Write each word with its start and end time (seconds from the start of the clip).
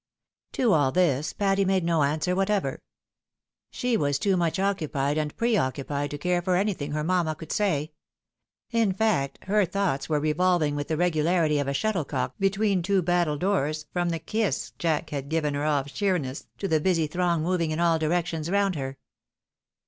To 0.53 0.73
all 0.73 0.91
this, 0.91 1.31
Patty 1.31 1.63
made 1.63 1.83
no 1.83 2.01
answer 2.01 2.35
whatever. 2.35 2.81
She 3.69 3.95
was 3.95 4.17
too 4.17 4.35
much 4.35 4.57
occupied 4.57 5.15
and 5.15 5.37
pre 5.37 5.55
occupied 5.57 6.09
to 6.09 6.17
care 6.17 6.41
for 6.41 6.55
anything 6.55 6.91
her 6.93 7.03
mamma 7.03 7.35
could 7.35 7.51
say. 7.51 7.91
In 8.71 8.93
fact, 8.93 9.37
her 9.43 9.63
thoughts 9.63 10.09
were 10.09 10.19
revolving 10.19 10.75
with 10.75 10.87
the 10.87 10.97
regularity 10.97 11.59
of 11.59 11.67
a 11.67 11.73
shut 11.75 11.93
tlecock 11.93 12.31
between 12.39 12.81
two 12.81 13.03
battledoors, 13.03 13.85
from 13.93 14.09
the 14.09 14.17
kiss 14.17 14.71
Jack 14.79 15.11
had 15.11 15.29
given 15.29 15.53
her 15.53 15.65
off 15.65 15.87
Sheerness, 15.91 16.47
to 16.57 16.67
the 16.67 16.79
busy 16.79 17.05
throng 17.05 17.43
moving 17.43 17.69
in 17.69 17.79
all 17.79 17.99
directions 17.99 18.49
roimd 18.49 18.73
her. 18.77 18.97